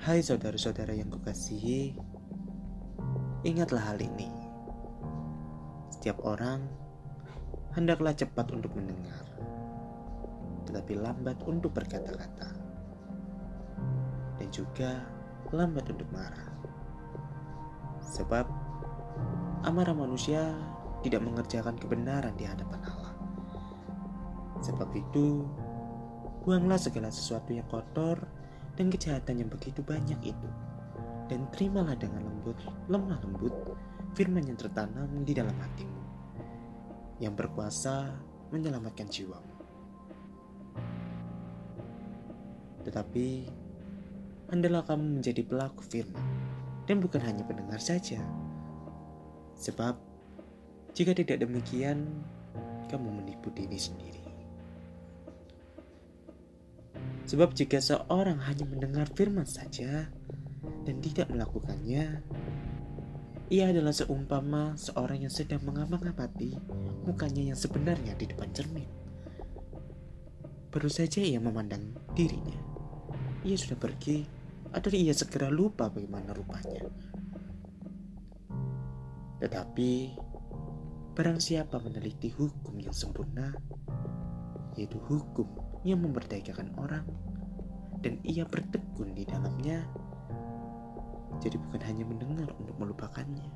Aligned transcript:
Hai 0.00 0.24
saudara-saudara 0.24 0.96
yang 0.96 1.12
kukasihi, 1.12 1.92
ingatlah 3.44 3.84
hal 3.84 4.00
ini. 4.00 4.32
Setiap 5.92 6.24
orang 6.24 6.64
hendaklah 7.76 8.16
cepat 8.16 8.48
untuk 8.48 8.72
mendengar, 8.72 9.28
tetapi 10.64 10.96
lambat 10.96 11.36
untuk 11.44 11.76
berkata-kata, 11.76 12.48
dan 14.40 14.48
juga 14.48 15.04
lambat 15.52 15.84
untuk 15.92 16.08
marah. 16.16 16.48
Sebab 18.00 18.48
amarah 19.68 19.92
manusia 19.92 20.56
tidak 21.04 21.28
mengerjakan 21.28 21.76
kebenaran 21.76 22.32
di 22.40 22.48
hadapan 22.48 22.80
Allah. 22.88 23.12
Sebab 24.64 24.96
itu, 24.96 25.44
buanglah 26.48 26.80
segala 26.80 27.12
sesuatu 27.12 27.52
yang 27.52 27.68
kotor 27.68 28.39
dan 28.74 28.86
kejahatan 28.90 29.42
yang 29.46 29.50
begitu 29.50 29.80
banyak 29.82 30.18
itu. 30.22 30.48
Dan 31.30 31.46
terimalah 31.54 31.94
dengan 31.94 32.26
lembut, 32.26 32.58
lemah 32.90 33.22
lembut, 33.22 33.54
firman 34.18 34.42
yang 34.42 34.58
tertanam 34.58 35.22
di 35.22 35.30
dalam 35.30 35.54
hatimu, 35.54 36.02
yang 37.22 37.38
berkuasa 37.38 38.10
menyelamatkan 38.50 39.06
jiwamu. 39.06 39.54
Tetapi, 42.82 43.26
adalah 44.50 44.82
kamu 44.82 45.22
menjadi 45.22 45.46
pelaku 45.46 45.86
firman, 45.86 46.26
dan 46.90 46.98
bukan 46.98 47.22
hanya 47.22 47.46
pendengar 47.46 47.78
saja. 47.78 48.18
Sebab, 49.54 49.94
jika 50.90 51.14
tidak 51.14 51.46
demikian, 51.46 52.10
kamu 52.90 53.22
menipu 53.22 53.54
diri 53.54 53.78
sendiri. 53.78 54.19
Sebab 57.30 57.54
jika 57.54 57.78
seorang 57.78 58.42
hanya 58.42 58.66
mendengar 58.66 59.06
firman 59.14 59.46
saja 59.46 60.10
dan 60.82 60.96
tidak 60.98 61.30
melakukannya, 61.30 62.26
ia 63.54 63.64
adalah 63.70 63.94
seumpama 63.94 64.74
seorang 64.74 65.22
yang 65.22 65.30
sedang 65.30 65.62
mengamang-amati 65.62 66.58
mukanya 67.06 67.54
yang 67.54 67.58
sebenarnya 67.58 68.18
di 68.18 68.26
depan 68.26 68.50
cermin. 68.50 68.90
Baru 70.74 70.90
saja 70.90 71.22
ia 71.22 71.38
memandang 71.38 71.94
dirinya. 72.18 72.58
Ia 73.46 73.54
sudah 73.54 73.78
pergi, 73.78 74.26
atau 74.74 74.90
ia 74.90 75.14
segera 75.14 75.54
lupa 75.54 75.86
bagaimana 75.86 76.34
rupanya. 76.34 76.82
Tetapi, 79.38 80.18
barang 81.14 81.38
siapa 81.38 81.78
meneliti 81.78 82.34
hukum 82.34 82.74
yang 82.74 82.94
sempurna, 82.94 83.54
yaitu 84.74 84.98
hukum 85.06 85.69
yang 85.84 86.04
memberdayakan 86.04 86.76
orang 86.76 87.06
dan 88.00 88.20
ia 88.24 88.44
bertekun 88.44 89.12
di 89.16 89.24
dalamnya. 89.24 89.84
Jadi 91.40 91.56
bukan 91.56 91.80
hanya 91.88 92.04
mendengar 92.04 92.52
untuk 92.60 92.76
melupakannya, 92.76 93.48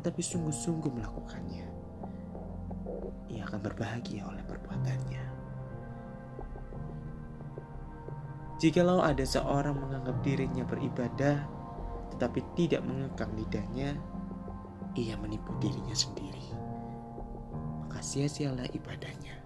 tetapi 0.00 0.20
sungguh-sungguh 0.20 0.92
melakukannya. 0.92 1.64
Ia 3.32 3.40
akan 3.48 3.60
berbahagia 3.64 4.28
oleh 4.28 4.44
perbuatannya. 4.44 5.24
Jikalau 8.60 9.00
ada 9.00 9.24
seorang 9.24 9.80
menganggap 9.80 10.20
dirinya 10.20 10.64
beribadah, 10.64 11.36
tetapi 12.16 12.40
tidak 12.56 12.84
mengekang 12.84 13.32
lidahnya, 13.36 13.96
ia 14.96 15.16
menipu 15.20 15.56
dirinya 15.60 15.96
sendiri. 15.96 16.52
Maka 17.84 18.00
sia-sialah 18.04 18.68
ibadahnya. 18.76 19.43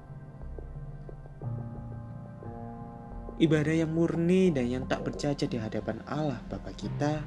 Ibadah 3.38 3.86
yang 3.86 3.94
murni 3.94 4.50
dan 4.50 4.66
yang 4.66 4.84
tak 4.90 5.06
bercacat 5.06 5.46
di 5.46 5.62
hadapan 5.62 6.02
Allah 6.10 6.42
Bapa 6.50 6.74
kita 6.74 7.22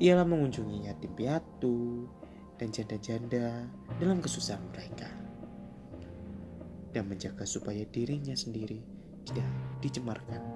ialah 0.00 0.24
mengunjungi 0.24 0.88
yatim 0.88 1.12
piatu 1.12 2.08
dan 2.56 2.72
janda-janda 2.72 3.68
dalam 4.00 4.24
kesusahan 4.24 4.64
mereka 4.72 5.12
dan 6.96 7.04
menjaga 7.04 7.44
supaya 7.44 7.84
dirinya 7.90 8.32
sendiri 8.32 8.80
tidak 9.28 9.44
dicemarkan. 9.84 10.53